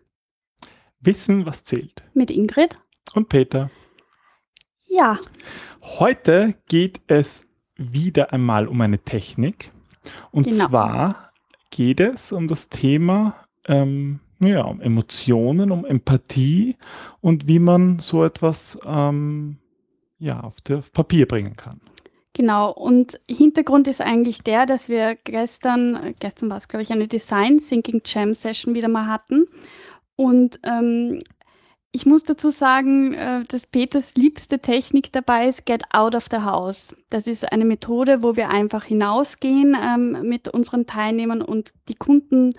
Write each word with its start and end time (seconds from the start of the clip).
Wissen 1.00 1.46
was 1.46 1.62
zählt. 1.62 2.02
Mit 2.12 2.30
Ingrid. 2.30 2.76
Und 3.14 3.28
Peter. 3.28 3.70
Ja. 4.88 5.20
Heute 5.82 6.54
geht 6.68 7.00
es 7.06 7.44
wieder 7.76 8.32
einmal 8.32 8.66
um 8.66 8.80
eine 8.80 8.98
Technik 8.98 9.70
und 10.30 10.46
Genau. 10.46 10.66
zwar 10.66 11.32
geht 11.70 12.00
es 12.00 12.32
um 12.32 12.46
das 12.48 12.68
Thema 12.68 13.34
ähm, 13.66 14.20
ja, 14.40 14.62
um 14.62 14.80
Emotionen, 14.80 15.70
um 15.70 15.84
Empathie 15.84 16.76
und 17.20 17.48
wie 17.48 17.58
man 17.58 17.98
so 18.00 18.24
etwas 18.24 18.78
ähm, 18.84 19.56
ja, 20.18 20.40
auf, 20.40 20.60
der, 20.60 20.78
auf 20.78 20.92
Papier 20.92 21.26
bringen 21.26 21.56
kann. 21.56 21.80
Genau, 22.34 22.70
und 22.70 23.18
Hintergrund 23.28 23.88
ist 23.88 24.02
eigentlich 24.02 24.42
der, 24.42 24.66
dass 24.66 24.90
wir 24.90 25.16
gestern, 25.24 26.14
gestern 26.20 26.50
war 26.50 26.58
es, 26.58 26.68
glaube 26.68 26.82
ich, 26.82 26.92
eine 26.92 27.08
Design 27.08 27.58
Thinking 27.58 28.02
Jam 28.04 28.34
Session 28.34 28.74
wieder 28.74 28.88
mal 28.88 29.06
hatten. 29.06 29.46
Und 30.16 30.60
ähm, 30.62 31.18
ich 31.96 32.04
muss 32.04 32.24
dazu 32.24 32.50
sagen, 32.50 33.14
äh, 33.14 33.44
dass 33.48 33.66
Peters 33.66 34.14
liebste 34.16 34.58
Technik 34.58 35.12
dabei 35.12 35.48
ist 35.48 35.64
Get 35.64 35.82
Out 35.94 36.14
of 36.14 36.26
the 36.30 36.40
House. 36.40 36.94
Das 37.08 37.26
ist 37.26 37.50
eine 37.50 37.64
Methode, 37.64 38.22
wo 38.22 38.36
wir 38.36 38.50
einfach 38.50 38.84
hinausgehen 38.84 39.74
ähm, 39.82 40.28
mit 40.28 40.48
unseren 40.48 40.84
Teilnehmern 40.84 41.40
und 41.40 41.70
die 41.88 41.94
Kunden, 41.94 42.52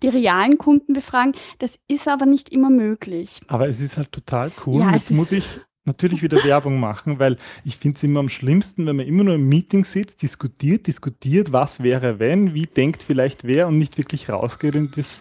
die 0.00 0.08
realen 0.08 0.58
Kunden 0.58 0.92
befragen. 0.92 1.32
Das 1.58 1.76
ist 1.88 2.06
aber 2.06 2.24
nicht 2.24 2.50
immer 2.50 2.70
möglich. 2.70 3.40
Aber 3.48 3.68
es 3.68 3.80
ist 3.80 3.96
halt 3.96 4.12
total 4.12 4.52
cool. 4.64 4.80
Ja, 4.80 4.92
Jetzt 4.92 5.10
muss 5.10 5.32
ich 5.32 5.44
natürlich 5.84 6.22
wieder 6.22 6.44
Werbung 6.44 6.78
machen, 6.78 7.18
weil 7.18 7.36
ich 7.64 7.76
finde 7.76 7.96
es 7.96 8.04
immer 8.04 8.20
am 8.20 8.28
schlimmsten, 8.28 8.86
wenn 8.86 8.94
man 8.94 9.06
immer 9.06 9.24
nur 9.24 9.34
im 9.34 9.48
Meeting 9.48 9.84
sitzt, 9.84 10.22
diskutiert, 10.22 10.86
diskutiert, 10.86 11.50
was 11.50 11.82
wäre 11.82 12.20
wenn, 12.20 12.54
wie 12.54 12.66
denkt 12.66 13.02
vielleicht 13.02 13.42
wer 13.42 13.66
und 13.66 13.74
nicht 13.74 13.98
wirklich 13.98 14.30
rausgeht 14.30 14.76
in 14.76 14.92
das, 14.92 15.20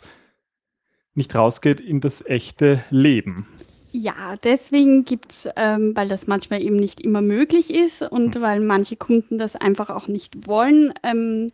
nicht 1.15 1.35
rausgeht 1.35 1.79
in 1.79 2.01
das 2.01 2.25
echte 2.25 2.83
Leben. 2.89 3.47
Ja, 3.91 4.33
deswegen 4.43 5.05
gibt's, 5.05 5.47
ähm, 5.55 5.95
weil 5.95 6.07
das 6.07 6.25
manchmal 6.25 6.63
eben 6.63 6.77
nicht 6.77 6.99
immer 6.99 7.21
möglich 7.21 7.71
ist 7.71 8.01
und 8.01 8.41
weil 8.41 8.59
manche 8.59 8.95
Kunden 8.95 9.37
das 9.37 9.55
einfach 9.55 9.91
auch 9.91 10.07
nicht 10.07 10.47
wollen, 10.47 10.93
ähm, 11.03 11.51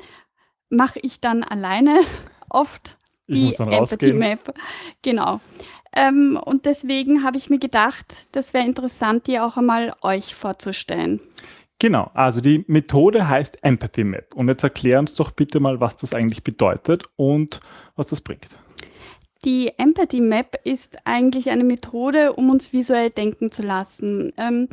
mache 0.69 0.99
ich 1.01 1.19
dann 1.19 1.43
alleine 1.43 1.99
oft 2.49 2.97
die 3.27 3.53
Empathy. 3.53 4.13
Map. 4.13 4.53
Genau. 5.01 5.41
Ähm, 5.93 6.39
und 6.43 6.65
deswegen 6.65 7.23
habe 7.23 7.37
ich 7.37 7.49
mir 7.49 7.59
gedacht, 7.59 8.35
das 8.35 8.53
wäre 8.53 8.65
interessant, 8.65 9.27
die 9.27 9.39
auch 9.39 9.57
einmal 9.57 9.93
euch 10.01 10.33
vorzustellen. 10.33 11.19
Genau, 11.79 12.11
also 12.13 12.41
die 12.41 12.63
Methode 12.67 13.27
heißt 13.27 13.63
Empathy 13.63 14.03
Map. 14.03 14.33
Und 14.35 14.47
jetzt 14.47 14.63
erklär 14.63 14.99
uns 14.99 15.13
doch 15.13 15.31
bitte 15.31 15.59
mal, 15.59 15.79
was 15.79 15.97
das 15.97 16.13
eigentlich 16.13 16.43
bedeutet 16.43 17.03
und 17.15 17.61
was 17.95 18.07
das 18.07 18.21
bringt. 18.21 18.47
Die 19.45 19.71
Empathy 19.77 20.19
Map 20.19 20.59
ist 20.65 20.97
eigentlich 21.05 21.49
eine 21.49 21.63
Methode, 21.63 22.33
um 22.33 22.49
uns 22.49 22.73
visuell 22.73 23.09
denken 23.09 23.51
zu 23.51 23.61
lassen. 23.61 24.33
Ähm, 24.37 24.67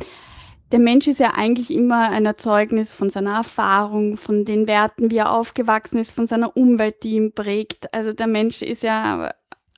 der 0.73 0.79
Mensch 0.79 1.07
ist 1.07 1.19
ja 1.19 1.33
eigentlich 1.35 1.71
immer 1.71 2.09
ein 2.09 2.25
Erzeugnis 2.25 2.91
von 2.91 3.09
seiner 3.09 3.35
Erfahrung, 3.35 4.17
von 4.17 4.43
den 4.43 4.67
Werten, 4.67 5.09
wie 5.09 5.17
er 5.17 5.31
aufgewachsen 5.31 5.99
ist, 5.99 6.11
von 6.11 6.27
seiner 6.27 6.57
Umwelt, 6.57 7.03
die 7.03 7.15
ihn 7.15 7.31
prägt. 7.31 7.93
Also 7.93 8.11
der 8.11 8.27
Mensch 8.27 8.61
ist 8.61 8.83
ja, 8.83 9.31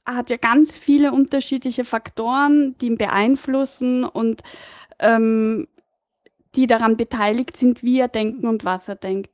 hat 0.05 0.31
ja 0.31 0.37
ganz 0.37 0.75
viele 0.75 1.11
unterschiedliche 1.11 1.85
Faktoren, 1.85 2.75
die 2.81 2.87
ihn 2.87 2.97
beeinflussen 2.97 4.03
und 4.03 4.41
ähm, 4.97 5.67
die 6.55 6.65
daran 6.65 6.97
beteiligt 6.97 7.55
sind, 7.55 7.83
wie 7.83 7.99
er 7.99 8.07
denken 8.07 8.47
und 8.47 8.65
was 8.65 8.87
er 8.87 8.95
denkt. 8.95 9.29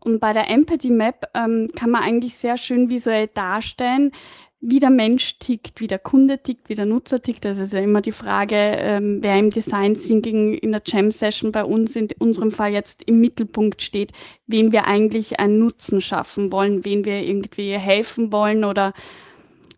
Und 0.00 0.20
bei 0.20 0.34
der 0.34 0.48
Empathy 0.50 0.90
Map 0.90 1.28
ähm, 1.34 1.68
kann 1.74 1.90
man 1.90 2.02
eigentlich 2.02 2.34
sehr 2.36 2.56
schön 2.58 2.88
visuell 2.88 3.28
darstellen, 3.28 4.12
wie 4.60 4.80
der 4.80 4.90
Mensch 4.90 5.38
tickt, 5.38 5.80
wie 5.80 5.86
der 5.86 6.00
Kunde 6.00 6.42
tickt, 6.42 6.68
wie 6.68 6.74
der 6.74 6.86
Nutzer 6.86 7.22
tickt. 7.22 7.44
Das 7.44 7.58
ist 7.58 7.72
ja 7.72 7.78
immer 7.78 8.00
die 8.00 8.12
Frage, 8.12 8.56
ähm, 8.56 9.18
wer 9.22 9.38
im 9.38 9.50
Design 9.50 9.94
Thinking 9.94 10.54
in 10.54 10.72
der 10.72 10.82
Jam 10.84 11.12
Session 11.12 11.52
bei 11.52 11.64
uns 11.64 11.94
in 11.94 12.08
unserem 12.18 12.50
Fall 12.50 12.72
jetzt 12.72 13.04
im 13.04 13.20
Mittelpunkt 13.20 13.82
steht, 13.82 14.12
wen 14.46 14.72
wir 14.72 14.86
eigentlich 14.86 15.38
einen 15.38 15.60
Nutzen 15.60 16.00
schaffen 16.00 16.50
wollen, 16.50 16.84
wen 16.84 17.04
wir 17.04 17.22
irgendwie 17.22 17.72
helfen 17.72 18.32
wollen 18.32 18.64
oder 18.64 18.94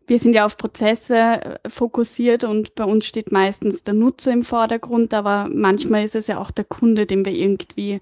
wir 0.06 0.18
sind 0.18 0.34
ja 0.34 0.44
auf 0.44 0.56
Prozesse 0.56 1.16
äh, 1.16 1.68
fokussiert 1.68 2.42
und 2.42 2.74
bei 2.74 2.84
uns 2.84 3.06
steht 3.06 3.30
meistens 3.30 3.84
der 3.84 3.94
Nutzer 3.94 4.32
im 4.32 4.42
Vordergrund, 4.42 5.12
aber 5.12 5.48
manchmal 5.52 6.04
ist 6.04 6.16
es 6.16 6.26
ja 6.26 6.38
auch 6.40 6.50
der 6.50 6.64
Kunde, 6.64 7.06
dem 7.06 7.24
wir 7.24 7.32
irgendwie 7.32 8.00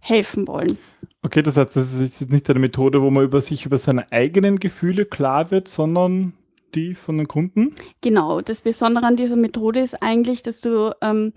helfen 0.00 0.46
wollen. 0.46 0.78
Okay, 1.22 1.42
das 1.42 1.56
heißt, 1.56 1.76
das 1.76 1.92
ist 1.92 2.20
jetzt 2.20 2.32
nicht 2.32 2.48
eine 2.48 2.60
Methode, 2.60 3.02
wo 3.02 3.10
man 3.10 3.24
über 3.24 3.40
sich 3.40 3.66
über 3.66 3.76
seine 3.76 4.10
eigenen 4.10 4.58
Gefühle 4.58 5.04
klar 5.04 5.50
wird, 5.50 5.68
sondern 5.68 6.32
die 6.74 6.94
von 6.94 7.18
den 7.18 7.28
Kunden. 7.28 7.74
Genau, 8.00 8.40
das 8.40 8.62
Besondere 8.62 9.06
an 9.06 9.16
dieser 9.16 9.36
Methode 9.36 9.80
ist 9.80 10.02
eigentlich, 10.02 10.42
dass 10.42 10.60
du 10.60 10.94
ähm, 11.02 11.32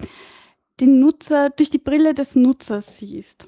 den 0.80 1.00
Nutzer 1.00 1.50
durch 1.50 1.70
die 1.70 1.80
Brille 1.80 2.14
des 2.14 2.36
Nutzers 2.36 2.98
siehst. 2.98 3.48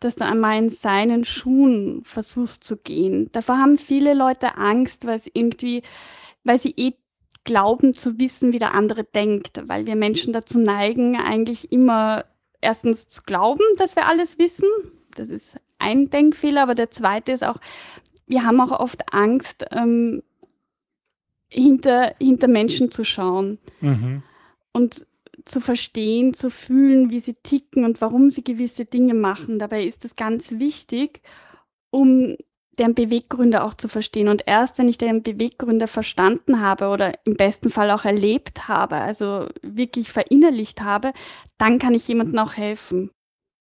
Dass 0.00 0.16
du 0.16 0.24
einmal 0.24 0.58
in 0.58 0.70
seinen 0.70 1.24
Schuhen 1.24 2.02
versuchst 2.04 2.64
zu 2.64 2.76
gehen. 2.76 3.30
Davor 3.32 3.58
haben 3.58 3.78
viele 3.78 4.14
Leute 4.14 4.56
Angst, 4.56 5.06
weil 5.06 5.18
es 5.18 5.30
irgendwie, 5.32 5.82
weil 6.44 6.60
sie 6.60 6.74
eh 6.76 6.94
glauben 7.44 7.94
zu 7.94 8.18
wissen, 8.18 8.52
wie 8.52 8.58
der 8.58 8.74
andere 8.74 9.04
denkt, 9.04 9.62
weil 9.66 9.86
wir 9.86 9.96
Menschen 9.96 10.32
dazu 10.32 10.58
neigen, 10.58 11.16
eigentlich 11.16 11.70
immer 11.72 12.24
erstens 12.60 13.06
zu 13.08 13.22
glauben, 13.22 13.62
dass 13.76 13.96
wir 13.96 14.06
alles 14.06 14.38
wissen. 14.38 14.68
Das 15.14 15.30
ist 15.30 15.56
ein 15.78 16.10
Denkfehler, 16.10 16.62
aber 16.62 16.74
der 16.74 16.90
zweite 16.90 17.32
ist 17.32 17.44
auch, 17.44 17.58
wir 18.26 18.44
haben 18.44 18.60
auch 18.60 18.72
oft 18.78 19.12
Angst, 19.12 19.66
ähm, 19.70 20.22
hinter, 21.48 22.14
hinter 22.20 22.48
Menschen 22.48 22.90
zu 22.90 23.04
schauen 23.04 23.58
Mhm. 23.80 24.22
und 24.72 25.06
zu 25.44 25.60
verstehen, 25.60 26.34
zu 26.34 26.50
fühlen, 26.50 27.10
wie 27.10 27.20
sie 27.20 27.34
ticken 27.34 27.84
und 27.84 28.00
warum 28.00 28.30
sie 28.30 28.42
gewisse 28.42 28.86
Dinge 28.86 29.14
machen. 29.14 29.58
Dabei 29.58 29.84
ist 29.84 30.04
es 30.04 30.16
ganz 30.16 30.58
wichtig, 30.58 31.20
um 31.90 32.36
deren 32.78 32.94
Beweggründe 32.94 33.62
auch 33.62 33.74
zu 33.74 33.88
verstehen. 33.88 34.28
Und 34.28 34.42
erst 34.46 34.78
wenn 34.78 34.88
ich 34.88 34.98
deren 34.98 35.22
Beweggründe 35.22 35.86
verstanden 35.86 36.60
habe 36.60 36.88
oder 36.88 37.12
im 37.24 37.34
besten 37.34 37.70
Fall 37.70 37.90
auch 37.90 38.04
erlebt 38.04 38.66
habe, 38.68 38.96
also 38.96 39.46
wirklich 39.62 40.10
verinnerlicht 40.10 40.80
habe, 40.80 41.12
dann 41.58 41.78
kann 41.78 41.94
ich 41.94 42.08
jemandem 42.08 42.38
auch 42.38 42.54
helfen. 42.54 43.10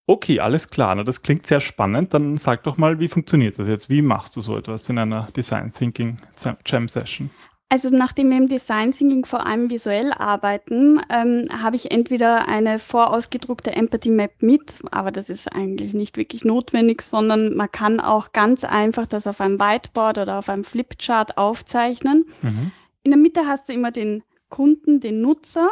Okay, 0.05 0.39
alles 0.39 0.69
klar. 0.69 0.95
Na, 0.95 1.03
das 1.03 1.21
klingt 1.21 1.47
sehr 1.47 1.61
spannend. 1.61 2.13
Dann 2.13 2.37
sag 2.37 2.63
doch 2.63 2.77
mal, 2.77 2.99
wie 2.99 3.07
funktioniert 3.07 3.57
das 3.57 3.67
jetzt? 3.67 3.89
Wie 3.89 4.01
machst 4.01 4.35
du 4.35 4.41
so 4.41 4.57
etwas 4.57 4.89
in 4.89 4.97
einer 4.97 5.27
Design 5.35 5.71
Thinking 5.71 6.17
Jam 6.65 6.87
Session? 6.87 7.29
Also 7.69 7.89
nachdem 7.89 8.29
wir 8.29 8.37
im 8.37 8.47
Design 8.47 8.91
Thinking 8.91 9.25
vor 9.25 9.47
allem 9.47 9.71
visuell 9.71 10.13
arbeiten, 10.13 11.01
ähm, 11.09 11.47
habe 11.63 11.75
ich 11.75 11.89
entweder 11.89 12.47
eine 12.47 12.77
vorausgedruckte 12.77 13.71
Empathy 13.71 14.11
Map 14.11 14.43
mit, 14.43 14.75
aber 14.91 15.09
das 15.09 15.31
ist 15.31 15.51
eigentlich 15.51 15.95
nicht 15.95 16.15
wirklich 16.15 16.45
notwendig, 16.45 17.01
sondern 17.01 17.55
man 17.55 17.71
kann 17.71 17.99
auch 17.99 18.31
ganz 18.31 18.63
einfach 18.63 19.07
das 19.07 19.25
auf 19.25 19.41
einem 19.41 19.59
Whiteboard 19.59 20.19
oder 20.19 20.37
auf 20.37 20.49
einem 20.49 20.65
Flipchart 20.65 21.39
aufzeichnen. 21.39 22.25
Mhm. 22.43 22.71
In 23.01 23.09
der 23.09 23.19
Mitte 23.19 23.47
hast 23.47 23.69
du 23.69 23.73
immer 23.73 23.89
den 23.89 24.21
Kunden, 24.49 24.99
den 24.99 25.21
Nutzer 25.21 25.71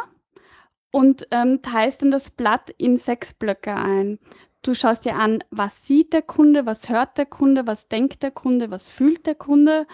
und 0.92 1.26
ähm, 1.32 1.60
teilst 1.62 2.02
dann 2.02 2.12
das 2.12 2.30
Blatt 2.30 2.70
in 2.78 2.96
sechs 2.96 3.34
Blöcke 3.34 3.74
ein. 3.74 4.20
Du 4.62 4.74
schaust 4.74 5.04
dir 5.04 5.16
an, 5.16 5.42
was 5.50 5.88
sieht 5.88 6.12
der 6.12 6.22
Kunde, 6.22 6.66
was 6.66 6.88
hört 6.88 7.18
der 7.18 7.26
Kunde, 7.26 7.66
was 7.66 7.88
denkt 7.88 8.22
der 8.22 8.30
Kunde, 8.30 8.70
was 8.70 8.86
fühlt 8.86 9.26
der 9.26 9.34
Kunde 9.34 9.88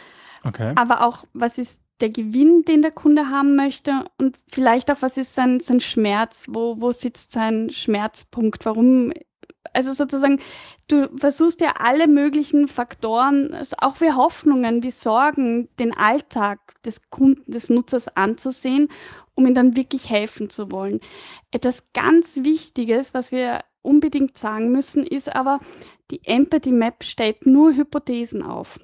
Okay. 0.45 0.73
aber 0.77 1.07
auch, 1.07 1.25
was 1.33 1.59
ist 1.59 1.81
der 2.01 2.11
Gewinn, 2.11 2.65
den 2.65 2.83
der 2.83 2.93
Kunde 2.93 3.29
haben 3.29 3.57
möchte 3.57 4.05
und 4.19 4.37
vielleicht 4.51 4.91
auch, 4.91 4.99
was 5.01 5.17
ist 5.17 5.35
sein, 5.35 5.61
sein 5.61 5.81
Schmerz, 5.81 6.45
wo, 6.49 6.81
wo 6.81 6.93
sitzt 6.93 7.33
sein 7.33 7.71
Schmerzpunkt, 7.71 8.65
warum, 8.65 9.13
also 9.73 9.93
sozusagen, 9.93 10.41
du 10.89 11.09
versuchst 11.17 11.61
ja 11.61 11.75
alle 11.79 12.09
möglichen 12.09 12.69
Faktoren, 12.69 13.53
also 13.55 13.77
auch 13.81 14.01
wie 14.01 14.13
Hoffnungen, 14.13 14.81
die 14.81 14.91
Sorgen, 14.91 15.69
den 15.79 15.97
Alltag 15.97 16.61
des 16.83 17.11
Kunden, 17.11 17.51
des 17.51 17.71
Nutzers 17.71 18.09
anzusehen, 18.17 18.89
um 19.35 19.47
ihm 19.47 19.55
dann 19.55 19.77
wirklich 19.77 20.11
helfen 20.11 20.51
zu 20.51 20.71
wollen. 20.71 21.01
Etwas 21.51 21.85
ganz 21.93 22.39
Wichtiges, 22.43 23.15
was 23.15 23.33
wir 23.33 23.61
unbedingt 23.83 24.37
sagen 24.37 24.71
müssen, 24.71 25.05
ist 25.05 25.35
aber, 25.35 25.61
die 26.11 26.25
Empathy 26.25 26.73
Map 26.73 27.05
stellt 27.05 27.47
nur 27.47 27.75
Hypothesen 27.75 28.43
auf. 28.43 28.79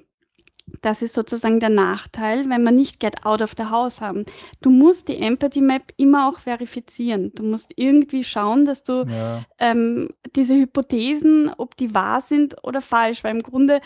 Das 0.85 1.01
ist 1.01 1.15
sozusagen 1.15 1.59
der 1.59 1.69
Nachteil, 1.69 2.47
wenn 2.47 2.61
wir 2.61 2.69
nicht 2.69 2.99
Get 2.99 3.25
Out 3.25 3.41
of 3.41 3.55
the 3.57 3.65
House 3.71 4.01
haben. 4.01 4.23
Du 4.61 4.69
musst 4.69 5.07
die 5.07 5.17
Empathy 5.17 5.59
Map 5.59 5.91
immer 5.97 6.29
auch 6.29 6.37
verifizieren. 6.37 7.31
Du 7.33 7.41
musst 7.41 7.73
irgendwie 7.75 8.23
schauen, 8.23 8.65
dass 8.65 8.83
du 8.83 9.03
ja. 9.09 9.43
ähm, 9.57 10.09
diese 10.35 10.53
Hypothesen, 10.53 11.49
ob 11.57 11.75
die 11.75 11.95
wahr 11.95 12.21
sind 12.21 12.57
oder 12.63 12.81
falsch, 12.81 13.23
weil 13.23 13.35
im 13.35 13.41
Grunde 13.41 13.81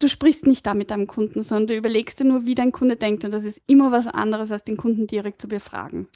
du 0.00 0.08
sprichst 0.08 0.48
nicht 0.48 0.66
da 0.66 0.74
mit 0.74 0.90
deinem 0.90 1.06
Kunden, 1.06 1.44
sondern 1.44 1.68
du 1.68 1.76
überlegst 1.76 2.18
dir 2.18 2.24
nur, 2.24 2.46
wie 2.46 2.56
dein 2.56 2.72
Kunde 2.72 2.96
denkt 2.96 3.24
und 3.24 3.30
das 3.30 3.44
ist 3.44 3.62
immer 3.68 3.92
was 3.92 4.08
anderes, 4.08 4.50
als 4.50 4.64
den 4.64 4.76
Kunden 4.76 5.06
direkt 5.06 5.40
zu 5.40 5.46
befragen. 5.46 6.08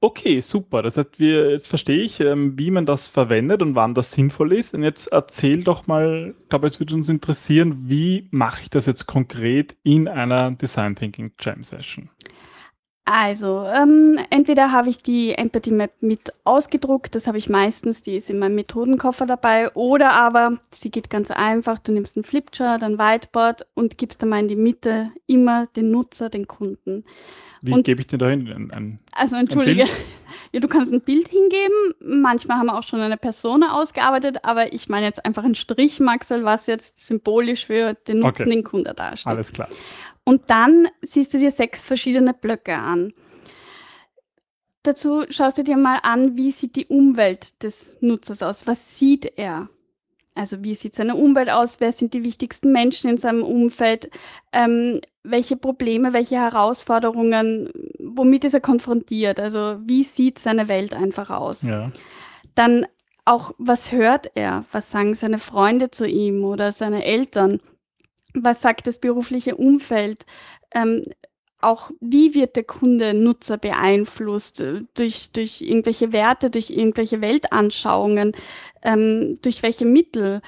Okay, 0.00 0.40
super. 0.40 0.82
Das 0.82 0.98
heißt, 0.98 1.18
wir, 1.18 1.50
jetzt 1.50 1.68
verstehe 1.68 2.02
ich, 2.02 2.20
ähm, 2.20 2.58
wie 2.58 2.70
man 2.70 2.84
das 2.84 3.08
verwendet 3.08 3.62
und 3.62 3.74
wann 3.74 3.94
das 3.94 4.12
sinnvoll 4.12 4.52
ist. 4.52 4.74
Und 4.74 4.82
jetzt 4.82 5.06
erzähl 5.08 5.64
doch 5.64 5.86
mal, 5.86 6.34
ich 6.38 6.48
glaube, 6.50 6.66
es 6.66 6.78
würde 6.78 6.94
uns 6.94 7.08
interessieren, 7.08 7.88
wie 7.88 8.28
mache 8.30 8.62
ich 8.62 8.70
das 8.70 8.86
jetzt 8.86 9.06
konkret 9.06 9.74
in 9.84 10.06
einer 10.06 10.50
Design 10.50 10.94
Thinking 10.96 11.32
Jam 11.40 11.64
Session? 11.64 12.10
Also, 13.08 13.64
ähm, 13.72 14.18
entweder 14.30 14.72
habe 14.72 14.90
ich 14.90 15.00
die 15.00 15.32
Empathy 15.32 15.70
Map 15.70 15.92
mit 16.00 16.32
ausgedruckt, 16.42 17.14
das 17.14 17.28
habe 17.28 17.38
ich 17.38 17.48
meistens, 17.48 18.02
die 18.02 18.16
ist 18.16 18.30
in 18.30 18.40
meinem 18.40 18.56
Methodenkoffer 18.56 19.26
dabei, 19.26 19.70
oder 19.74 20.14
aber 20.14 20.58
sie 20.72 20.90
geht 20.90 21.08
ganz 21.08 21.30
einfach, 21.30 21.78
du 21.78 21.92
nimmst 21.92 22.16
einen 22.16 22.24
Flipchart, 22.24 22.82
ein 22.82 22.98
Whiteboard 22.98 23.64
und 23.74 23.96
gibst 23.96 24.22
dann 24.22 24.30
mal 24.30 24.40
in 24.40 24.48
die 24.48 24.56
Mitte 24.56 25.12
immer 25.28 25.66
den 25.68 25.92
Nutzer, 25.92 26.30
den 26.30 26.48
Kunden. 26.48 27.04
Wie 27.62 27.82
gebe 27.82 28.00
ich 28.00 28.06
dir 28.06 28.18
da 28.18 28.28
hin? 28.28 28.48
Ein, 28.48 28.70
ein, 28.70 28.98
also 29.12 29.36
entschuldige, 29.36 29.84
ja, 30.52 30.60
du 30.60 30.68
kannst 30.68 30.92
ein 30.92 31.00
Bild 31.00 31.28
hingeben. 31.28 31.94
Manchmal 32.00 32.58
haben 32.58 32.66
wir 32.66 32.78
auch 32.78 32.82
schon 32.82 33.00
eine 33.00 33.16
Persona 33.16 33.74
ausgearbeitet, 33.74 34.38
aber 34.44 34.72
ich 34.72 34.88
meine 34.88 35.06
jetzt 35.06 35.24
einfach 35.24 35.44
ein 35.44 35.54
Strich, 35.54 36.00
Maxel, 36.00 36.44
was 36.44 36.66
jetzt 36.66 37.00
symbolisch 37.06 37.66
für 37.66 37.94
den 37.94 38.20
Nutzen 38.20 38.42
okay. 38.42 38.50
den 38.50 38.64
Kunden 38.64 38.94
darstellt. 38.94 39.34
Alles 39.34 39.52
klar. 39.52 39.68
Und 40.24 40.50
dann 40.50 40.88
siehst 41.02 41.32
du 41.34 41.38
dir 41.38 41.50
sechs 41.50 41.84
verschiedene 41.84 42.34
Blöcke 42.34 42.74
an. 42.74 43.12
Dazu 44.82 45.24
schaust 45.30 45.58
du 45.58 45.64
dir 45.64 45.76
mal 45.76 45.98
an, 46.02 46.36
wie 46.36 46.52
sieht 46.52 46.76
die 46.76 46.86
Umwelt 46.86 47.62
des 47.62 47.98
Nutzers 48.00 48.42
aus? 48.42 48.66
Was 48.66 48.98
sieht 48.98 49.36
er? 49.36 49.68
Also 50.36 50.62
wie 50.62 50.74
sieht 50.74 50.94
seine 50.94 51.16
Umwelt 51.16 51.50
aus? 51.50 51.80
Wer 51.80 51.92
sind 51.92 52.12
die 52.12 52.22
wichtigsten 52.22 52.70
Menschen 52.70 53.10
in 53.10 53.16
seinem 53.16 53.42
Umfeld? 53.42 54.10
Ähm, 54.52 55.00
welche 55.24 55.56
Probleme, 55.56 56.12
welche 56.12 56.36
Herausforderungen, 56.36 57.70
womit 57.98 58.44
ist 58.44 58.54
er 58.54 58.60
konfrontiert? 58.60 59.40
Also 59.40 59.78
wie 59.84 60.04
sieht 60.04 60.38
seine 60.38 60.68
Welt 60.68 60.94
einfach 60.94 61.30
aus? 61.30 61.62
Ja. 61.62 61.90
Dann 62.54 62.86
auch, 63.24 63.52
was 63.58 63.92
hört 63.92 64.30
er? 64.34 64.64
Was 64.72 64.90
sagen 64.90 65.14
seine 65.14 65.38
Freunde 65.38 65.90
zu 65.90 66.06
ihm 66.06 66.44
oder 66.44 66.70
seine 66.70 67.04
Eltern? 67.04 67.60
Was 68.34 68.60
sagt 68.60 68.86
das 68.86 68.98
berufliche 68.98 69.56
Umfeld? 69.56 70.26
Ähm, 70.72 71.02
auch 71.60 71.90
wie 72.00 72.34
wird 72.34 72.56
der 72.56 72.64
Kunde 72.64 73.14
Nutzer 73.14 73.56
beeinflusst 73.58 74.60
äh, 74.60 74.82
durch, 74.94 75.32
durch 75.32 75.62
irgendwelche 75.62 76.12
Werte, 76.12 76.50
durch 76.50 76.70
irgendwelche 76.70 77.20
Weltanschauungen, 77.20 78.32
ähm, 78.82 79.36
durch 79.42 79.62
welche 79.62 79.86
Mittel? 79.86 80.40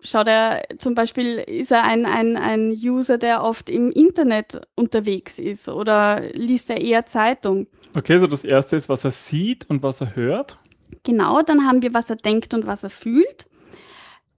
Schaut 0.00 0.26
er 0.26 0.64
zum 0.78 0.94
Beispiel, 0.94 1.38
ist 1.38 1.70
er 1.70 1.84
ein, 1.84 2.06
ein, 2.06 2.36
ein 2.36 2.70
User, 2.70 3.18
der 3.18 3.44
oft 3.44 3.70
im 3.70 3.92
Internet 3.92 4.60
unterwegs 4.74 5.38
ist 5.38 5.68
oder 5.68 6.20
liest 6.32 6.70
er 6.70 6.80
eher 6.80 7.06
Zeitung? 7.06 7.68
Okay, 7.94 8.18
so 8.18 8.26
das 8.26 8.44
erste 8.44 8.76
ist, 8.76 8.88
was 8.88 9.04
er 9.04 9.12
sieht 9.12 9.68
und 9.70 9.82
was 9.82 10.00
er 10.00 10.16
hört. 10.16 10.58
Genau, 11.04 11.42
dann 11.42 11.66
haben 11.66 11.82
wir, 11.82 11.94
was 11.94 12.10
er 12.10 12.16
denkt 12.16 12.52
und 12.52 12.66
was 12.66 12.84
er 12.84 12.90
fühlt. 12.90 13.46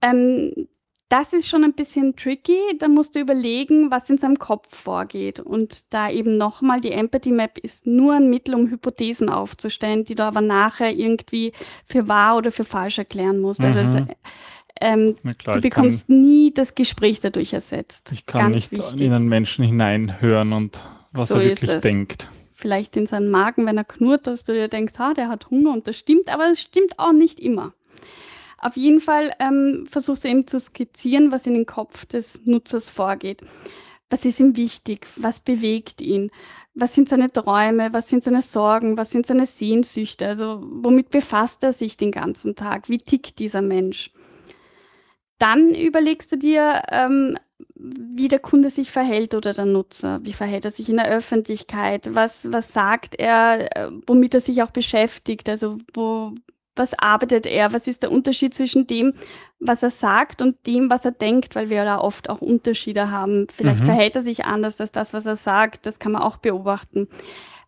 Ähm, 0.01 0.67
das 1.09 1.33
ist 1.33 1.47
schon 1.47 1.63
ein 1.63 1.73
bisschen 1.73 2.15
tricky. 2.15 2.57
Da 2.79 2.87
musst 2.87 3.15
du 3.15 3.19
überlegen, 3.19 3.91
was 3.91 4.09
in 4.09 4.17
seinem 4.17 4.39
Kopf 4.39 4.75
vorgeht. 4.75 5.39
Und 5.39 5.93
da 5.93 6.09
eben 6.09 6.37
nochmal, 6.37 6.81
die 6.81 6.91
Empathy 6.91 7.31
Map 7.31 7.57
ist 7.59 7.85
nur 7.85 8.15
ein 8.15 8.29
Mittel, 8.29 8.55
um 8.55 8.69
Hypothesen 8.69 9.29
aufzustellen, 9.29 10.03
die 10.03 10.15
du 10.15 10.23
aber 10.23 10.41
nachher 10.41 10.91
irgendwie 10.91 11.51
für 11.85 12.07
wahr 12.07 12.37
oder 12.37 12.51
für 12.51 12.63
falsch 12.63 12.97
erklären 12.97 13.39
musst. 13.39 13.61
Also 13.61 13.79
mhm. 13.79 13.85
Also, 13.85 14.07
ähm, 14.81 15.15
klar, 15.37 15.55
du 15.55 15.61
bekommst 15.61 16.07
kann, 16.07 16.21
nie 16.21 16.53
das 16.53 16.75
Gespräch 16.75 17.19
dadurch 17.19 17.53
ersetzt. 17.53 18.11
Ich 18.11 18.25
kann 18.25 18.41
Ganz 18.41 18.55
nicht 18.55 18.71
wichtig. 18.71 19.01
in 19.01 19.13
einen 19.13 19.27
Menschen 19.27 19.63
hineinhören 19.63 20.53
und 20.53 20.81
was 21.11 21.29
so 21.29 21.35
er 21.35 21.45
wirklich 21.45 21.77
denkt. 21.77 22.29
Vielleicht 22.51 22.97
in 22.97 23.05
seinen 23.05 23.29
Magen, 23.29 23.65
wenn 23.65 23.77
er 23.77 23.83
knurrt, 23.83 24.27
dass 24.27 24.43
du 24.43 24.53
dir 24.53 24.67
denkst, 24.67 24.93
ah, 24.97 25.13
der 25.13 25.29
hat 25.29 25.49
Hunger 25.49 25.71
und 25.71 25.87
das 25.87 25.97
stimmt, 25.97 26.33
aber 26.33 26.51
es 26.51 26.61
stimmt 26.61 26.99
auch 26.99 27.13
nicht 27.13 27.39
immer. 27.39 27.73
Auf 28.57 28.77
jeden 28.77 28.99
Fall 28.99 29.31
ähm, 29.39 29.85
versuchst 29.89 30.23
du 30.23 30.29
eben 30.29 30.47
zu 30.47 30.59
skizzieren, 30.59 31.31
was 31.31 31.45
in 31.45 31.53
den 31.53 31.65
Kopf 31.65 32.05
des 32.05 32.41
Nutzers 32.45 32.89
vorgeht. 32.89 33.41
Was 34.09 34.23
ist 34.23 34.39
ihm 34.39 34.55
wichtig? 34.55 35.07
Was 35.15 35.39
bewegt 35.39 35.99
ihn? 36.01 36.29
Was 36.75 36.93
sind 36.93 37.09
seine 37.09 37.31
Träume? 37.31 37.91
Was 37.91 38.07
sind 38.07 38.23
seine 38.23 38.41
Sorgen? 38.41 38.97
Was 38.97 39.09
sind 39.09 39.25
seine 39.25 39.45
Sehnsüchte? 39.45 40.27
Also 40.27 40.61
womit 40.63 41.09
befasst 41.09 41.63
er 41.63 41.73
sich 41.73 41.97
den 41.97 42.11
ganzen 42.11 42.55
Tag? 42.55 42.87
Wie 42.87 42.99
tickt 42.99 43.39
dieser 43.39 43.61
Mensch? 43.61 44.11
Dann 45.39 45.73
überlegst 45.73 46.31
du 46.31 46.37
dir, 46.37 46.83
ähm, 46.91 47.37
wie 47.75 48.27
der 48.27 48.39
Kunde 48.39 48.69
sich 48.69 48.91
verhält 48.91 49.33
oder 49.33 49.53
der 49.53 49.65
Nutzer. 49.65 50.19
Wie 50.23 50.33
verhält 50.33 50.65
er 50.65 50.71
sich 50.71 50.89
in 50.89 50.97
der 50.97 51.09
Öffentlichkeit? 51.09 52.13
Was, 52.13 52.51
was 52.51 52.73
sagt 52.73 53.15
er, 53.15 53.75
äh, 53.75 53.91
womit 54.07 54.33
er 54.33 54.39
sich 54.41 54.61
auch 54.63 54.71
beschäftigt? 54.71 55.49
Also 55.49 55.79
wo, 55.93 56.33
was 56.75 56.97
arbeitet 56.97 57.45
er, 57.45 57.73
was 57.73 57.87
ist 57.87 58.03
der 58.03 58.11
Unterschied 58.11 58.53
zwischen 58.53 58.87
dem, 58.87 59.13
was 59.59 59.83
er 59.83 59.89
sagt 59.89 60.41
und 60.41 60.65
dem, 60.67 60.89
was 60.89 61.05
er 61.05 61.11
denkt, 61.11 61.55
weil 61.55 61.69
wir 61.69 61.85
da 61.85 61.99
oft 61.99 62.29
auch 62.29 62.41
Unterschiede 62.41 63.11
haben. 63.11 63.47
Vielleicht 63.51 63.81
mhm. 63.81 63.85
verhält 63.85 64.15
er 64.15 64.21
sich 64.21 64.45
anders 64.45 64.79
als 64.81 64.91
das, 64.91 65.13
was 65.13 65.25
er 65.25 65.35
sagt, 65.35 65.85
das 65.85 65.99
kann 65.99 66.11
man 66.11 66.21
auch 66.21 66.37
beobachten. 66.37 67.07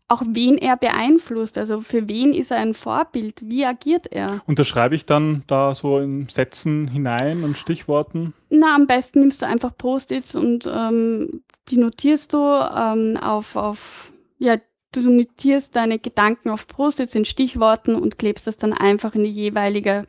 Auch 0.09 0.23
wen 0.25 0.57
er 0.57 0.77
beeinflusst, 0.77 1.57
also 1.57 1.81
für 1.81 2.07
wen 2.07 2.33
ist 2.33 2.51
er 2.51 2.57
ein 2.57 2.73
Vorbild, 2.73 3.41
wie 3.43 3.65
agiert 3.65 4.07
er? 4.09 4.41
Unterschreibe 4.45 4.95
ich 4.95 5.05
dann 5.05 5.43
da 5.47 5.75
so 5.75 5.99
in 5.99 6.29
Sätzen 6.29 6.87
hinein 6.87 7.43
und 7.43 7.57
Stichworten? 7.57 8.33
Na, 8.49 8.73
am 8.73 8.87
besten 8.87 9.19
nimmst 9.19 9.41
du 9.41 9.47
einfach 9.47 9.75
Post-its 9.77 10.33
und 10.33 10.65
ähm, 10.65 11.41
die 11.67 11.77
notierst 11.77 12.31
du 12.31 12.37
ähm, 12.37 13.17
auf, 13.21 13.57
auf 13.57 14.13
ja, 14.37 14.55
du 15.01 15.11
notierst 15.11 15.75
deine 15.75 15.99
Gedanken 15.99 16.49
auf 16.49 16.67
Post-its 16.67 17.15
in 17.15 17.25
Stichworten 17.25 17.95
und 17.95 18.19
klebst 18.19 18.47
das 18.47 18.57
dann 18.57 18.73
einfach 18.73 19.15
in 19.15 19.23
die 19.23 19.31
jeweilige 19.31 20.05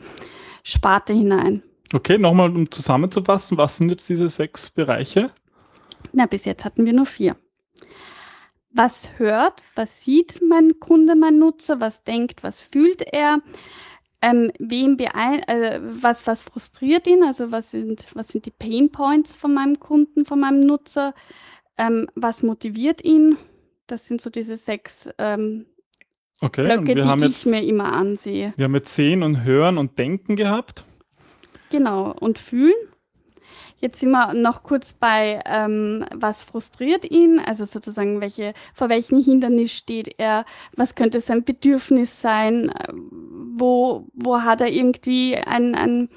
Sparte 0.62 1.12
hinein. 1.12 1.62
Okay, 1.92 2.18
nochmal 2.18 2.54
um 2.54 2.70
zusammenzufassen, 2.70 3.56
was 3.56 3.78
sind 3.78 3.90
jetzt 3.90 4.08
diese 4.08 4.28
sechs 4.28 4.68
Bereiche? 4.68 5.30
Na, 6.12 6.26
bis 6.26 6.44
jetzt 6.44 6.64
hatten 6.64 6.84
wir 6.84 6.92
nur 6.92 7.06
vier. 7.06 7.36
Was 8.70 9.18
hört, 9.18 9.62
was 9.74 10.04
sieht 10.04 10.42
mein 10.46 10.78
Kunde, 10.78 11.16
mein 11.16 11.38
Nutzer, 11.38 11.80
was 11.80 12.04
denkt, 12.04 12.42
was 12.42 12.60
fühlt 12.60 13.00
er, 13.00 13.38
ähm, 14.20 14.52
wem 14.58 14.96
beein 14.96 15.42
äh, 15.44 15.80
was, 15.82 16.26
was 16.26 16.42
frustriert 16.42 17.06
ihn, 17.06 17.22
also 17.22 17.50
was 17.50 17.70
sind, 17.70 18.04
was 18.14 18.28
sind 18.28 18.44
die 18.46 18.50
Pain 18.50 18.90
Points 18.90 19.32
von 19.32 19.54
meinem 19.54 19.78
Kunden, 19.78 20.26
von 20.26 20.40
meinem 20.40 20.60
Nutzer, 20.60 21.14
ähm, 21.78 22.08
was 22.14 22.42
motiviert 22.42 23.02
ihn 23.02 23.38
das 23.88 24.06
sind 24.06 24.20
so 24.20 24.30
diese 24.30 24.56
sechs 24.56 25.08
ähm, 25.18 25.66
okay, 26.40 26.64
Blöcke, 26.64 26.94
die 26.94 27.00
ich 27.00 27.20
jetzt, 27.20 27.46
mir 27.46 27.62
immer 27.62 27.92
ansehe. 27.92 28.52
Wir 28.56 28.64
haben 28.64 28.74
jetzt 28.74 28.94
Sehen 28.94 29.22
und 29.22 29.44
Hören 29.44 29.78
und 29.78 29.98
Denken 29.98 30.36
gehabt. 30.36 30.84
Genau, 31.70 32.12
und 32.12 32.38
Fühlen. 32.38 32.74
Jetzt 33.80 34.00
sind 34.00 34.10
wir 34.10 34.34
noch 34.34 34.64
kurz 34.64 34.92
bei, 34.92 35.40
ähm, 35.46 36.04
was 36.12 36.42
frustriert 36.42 37.08
ihn, 37.08 37.38
also 37.38 37.64
sozusagen, 37.64 38.20
welche, 38.20 38.52
vor 38.74 38.88
welchem 38.88 39.22
Hindernis 39.22 39.72
steht 39.72 40.16
er, 40.18 40.44
was 40.74 40.96
könnte 40.96 41.20
sein 41.20 41.44
Bedürfnis 41.44 42.20
sein, 42.20 42.72
wo, 42.92 44.08
wo 44.14 44.40
hat 44.40 44.60
er 44.60 44.68
irgendwie 44.68 45.36
ein, 45.36 45.76
ein, 45.76 46.08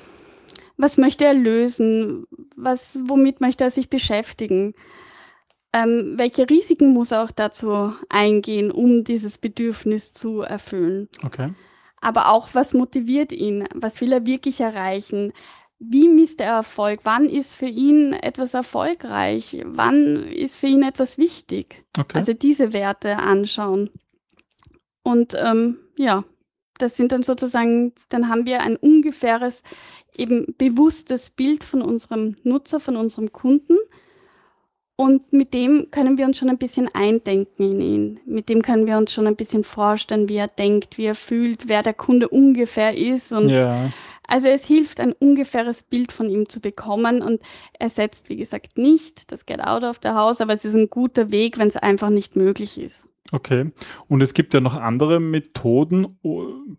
was 0.76 0.98
möchte 0.98 1.24
er 1.24 1.36
lösen, 1.36 2.26
was, 2.56 3.00
womit 3.04 3.42
möchte 3.42 3.64
er 3.64 3.70
sich 3.70 3.92
beschäftigen 3.92 4.74
ähm, 5.74 6.14
welche 6.18 6.50
Risiken 6.50 6.94
muss 6.94 7.12
er 7.12 7.24
auch 7.24 7.32
dazu 7.32 7.94
eingehen, 8.10 8.72
um 8.72 9.04
dieses 9.04 9.38
Bedürfnis 9.38 10.12
zu 10.14 10.42
erfüllen? 10.42 11.08
Okay. 11.24 11.54
Aber 12.02 12.30
auch, 12.30 12.50
was 12.54 12.74
motiviert 12.74 13.32
ihn? 13.32 13.66
Was 13.74 14.02
will 14.02 14.12
er 14.12 14.26
wirklich 14.26 14.60
erreichen? 14.60 15.34
Wie 15.80 16.08
misst 16.08 16.42
er 16.42 16.54
Erfolg? 16.54 17.02
Wann 17.04 17.28
ist 17.28 17.54
für 17.54 17.68
ihn 17.68 18.14
etwas 18.14 18.54
erfolgreich? 18.54 19.62
Wann 19.66 20.28
ist 20.28 20.56
für 20.56 20.68
ihn 20.68 20.84
etwas 20.84 21.18
wichtig? 21.18 21.84
Okay. 21.98 22.18
Also 22.18 22.34
diese 22.34 22.74
Werte 22.74 23.18
anschauen. 23.18 23.90
Und 25.04 25.36
ähm, 25.40 25.78
ja, 25.98 26.24
das 26.78 26.98
sind 26.98 27.12
dann 27.12 27.24
sozusagen, 27.24 27.94
dann 28.10 28.30
haben 28.30 28.46
wir 28.46 28.62
ein 28.62 28.76
ungefähres, 28.76 29.64
eben 30.16 30.54
bewusstes 30.58 31.30
Bild 31.30 31.64
von 31.64 31.82
unserem 31.82 32.36
Nutzer, 32.44 32.80
von 32.80 32.98
unserem 32.98 33.32
Kunden 33.32 33.78
und 35.02 35.34
mit 35.34 35.56
dem 35.56 35.90
können 35.90 36.20
wir 36.20 36.28
uns 36.28 36.38
schon 36.38 36.52
ein 36.52 36.60
bisschen 36.60 36.88
eindenken 36.94 37.72
in 37.72 37.82
ihn. 37.82 38.20
Mit 38.28 38.50
dem 38.50 38.62
können 38.62 38.86
wir 38.86 38.98
uns 38.98 39.12
schon 39.12 39.26
ein 39.26 39.36
bisschen 39.36 39.64
vorstellen, 39.64 40.30
wie 40.30 40.36
er 40.36 40.48
denkt, 40.48 41.00
wie 41.00 41.06
er 41.06 41.16
fühlt, 41.16 41.68
wer 41.68 41.82
der 41.82 41.96
Kunde 41.96 42.30
ungefähr 42.30 42.96
ist 42.96 43.32
und 43.32 43.50
ja. 43.50 43.90
Also 44.28 44.48
es 44.48 44.64
hilft, 44.64 45.00
ein 45.00 45.14
ungefähres 45.14 45.82
Bild 45.82 46.12
von 46.12 46.30
ihm 46.30 46.48
zu 46.48 46.62
bekommen 46.62 47.24
und 47.24 47.42
ersetzt, 47.80 48.30
wie 48.30 48.38
gesagt, 48.38 48.78
nicht 48.78 49.32
das 49.32 49.48
Get 49.48 49.60
Out 49.60 49.84
of 49.84 50.00
the 50.04 50.10
House, 50.10 50.40
aber 50.40 50.54
es 50.54 50.64
ist 50.66 50.76
ein 50.76 50.92
guter 50.92 51.32
Weg, 51.32 51.58
wenn 51.58 51.68
es 51.68 51.78
einfach 51.78 52.12
nicht 52.12 52.36
möglich 52.36 52.80
ist. 52.80 53.08
Okay. 53.32 53.72
Und 54.10 54.22
es 54.22 54.34
gibt 54.34 54.54
ja 54.54 54.60
noch 54.60 54.76
andere 54.76 55.22
Methoden. 55.22 56.18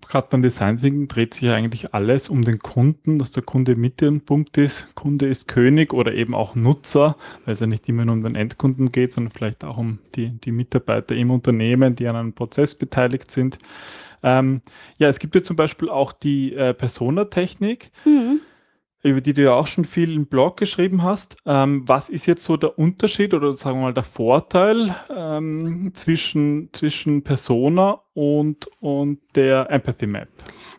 Gerade 0.07 0.27
beim 0.29 0.43
Design 0.43 0.77
Thinking 0.79 1.09
dreht 1.09 1.35
sich 1.35 1.45
ja 1.45 1.55
eigentlich 1.55 1.95
alles 1.95 2.29
um 2.29 2.43
den 2.43 2.59
Kunden, 2.59 3.19
dass 3.19 3.33
der 3.33 3.43
Kunde 3.43 3.75
mit 3.75 4.03
dem 4.03 4.21
Punkt 4.21 4.59
ist. 4.59 4.95
Kunde 4.95 5.29
ist 5.29 5.49
König 5.49 5.95
oder 5.95 6.13
eben 6.13 6.35
auch 6.35 6.55
Nutzer, 6.55 7.17
weil 7.45 7.53
es 7.53 7.61
ja 7.61 7.67
nicht 7.67 7.89
immer 7.89 8.05
nur 8.05 8.17
um 8.17 8.25
den 8.25 8.35
Endkunden 8.35 8.93
geht, 8.93 9.15
sondern 9.15 9.33
vielleicht 9.33 9.65
auch 9.65 9.79
um 9.79 10.01
die, 10.15 10.29
die 10.29 10.53
Mitarbeiter 10.53 11.15
im 11.17 11.31
Unternehmen, 11.31 11.97
die 11.97 12.07
an 12.07 12.17
einem 12.17 12.35
Prozess 12.35 12.75
beteiligt 12.75 13.31
sind. 13.31 13.59
Ähm, 14.23 14.61
ja, 14.99 15.09
es 15.09 15.19
gibt 15.19 15.35
ja 15.35 15.43
zum 15.43 15.57
Beispiel 15.57 15.89
auch 15.89 16.13
die 16.13 16.53
äh, 16.55 16.75
Persona-Technik. 16.75 17.91
Mhm 18.05 18.42
über 19.03 19.21
die 19.21 19.33
du 19.33 19.43
ja 19.43 19.55
auch 19.55 19.67
schon 19.67 19.85
viel 19.85 20.15
im 20.15 20.27
Blog 20.27 20.57
geschrieben 20.57 21.03
hast. 21.03 21.37
Ähm, 21.45 21.83
was 21.87 22.09
ist 22.09 22.27
jetzt 22.27 22.45
so 22.45 22.57
der 22.57 22.79
Unterschied 22.79 23.35
oder 23.35 23.53
sagen 23.53 23.79
wir 23.79 23.85
mal 23.85 23.95
der 23.95 24.05
Vorteil 24.05 24.95
ähm, 25.15 25.93
zwischen, 25.95 26.71
zwischen 26.73 27.23
Persona 27.23 28.01
und, 28.15 28.69
und 28.81 29.19
der 29.35 29.71
Empathy 29.71 30.07
Map? 30.07 30.29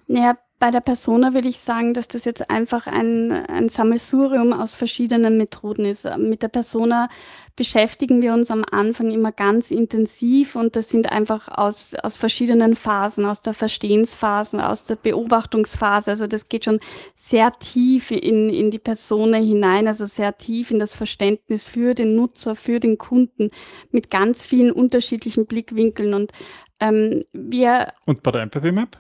Ja, 0.07 0.37
bei 0.63 0.71
der 0.71 0.79
Persona 0.79 1.33
würde 1.33 1.49
ich 1.49 1.59
sagen, 1.59 1.93
dass 1.93 2.07
das 2.07 2.23
jetzt 2.23 2.49
einfach 2.49 2.87
ein, 2.87 3.33
ein 3.33 3.67
Sammelsurium 3.67 4.53
aus 4.53 4.75
verschiedenen 4.75 5.35
Methoden 5.35 5.83
ist. 5.83 6.07
Mit 6.17 6.41
der 6.41 6.47
Persona 6.47 7.09
beschäftigen 7.57 8.21
wir 8.21 8.33
uns 8.33 8.49
am 8.49 8.63
Anfang 8.71 9.11
immer 9.11 9.33
ganz 9.33 9.71
intensiv 9.71 10.55
und 10.55 10.77
das 10.77 10.87
sind 10.87 11.11
einfach 11.11 11.49
aus, 11.49 11.95
aus 11.95 12.15
verschiedenen 12.15 12.75
Phasen, 12.75 13.25
aus 13.25 13.41
der 13.41 13.53
Verstehensphase, 13.53 14.65
aus 14.65 14.85
der 14.85 14.95
Beobachtungsphase. 14.95 16.11
Also 16.11 16.27
das 16.27 16.47
geht 16.47 16.63
schon 16.63 16.79
sehr 17.13 17.51
tief 17.59 18.11
in, 18.11 18.49
in 18.49 18.71
die 18.71 18.79
Persona 18.79 19.39
hinein, 19.39 19.89
also 19.89 20.05
sehr 20.05 20.37
tief 20.37 20.71
in 20.71 20.79
das 20.79 20.95
Verständnis 20.95 21.67
für 21.67 21.93
den 21.93 22.15
Nutzer, 22.15 22.55
für 22.55 22.79
den 22.79 22.97
Kunden 22.97 23.49
mit 23.91 24.09
ganz 24.09 24.45
vielen 24.45 24.71
unterschiedlichen 24.71 25.45
Blickwinkeln 25.45 26.13
und 26.13 26.31
ähm, 26.79 27.23
wir. 27.33 27.93
Und 28.05 28.23
bei 28.23 28.31
der 28.31 28.43
Empathy 28.43 28.71
Map? 28.71 28.97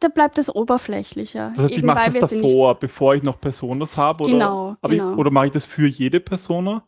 Da 0.00 0.08
bleibt 0.08 0.38
es 0.38 0.54
oberflächlicher. 0.54 1.52
Das 1.54 1.64
heißt, 1.64 1.78
ich 1.78 1.82
mache 1.82 2.10
das 2.10 2.30
davor, 2.30 2.78
bevor 2.78 3.14
ich 3.14 3.22
noch 3.22 3.40
Personas 3.40 3.96
habe? 3.96 4.24
Oder, 4.24 4.32
genau, 4.32 4.76
genau. 4.82 5.12
Ich, 5.12 5.18
oder 5.18 5.30
mache 5.30 5.46
ich 5.46 5.52
das 5.52 5.66
für 5.66 5.86
jede 5.86 6.20
Persona? 6.20 6.84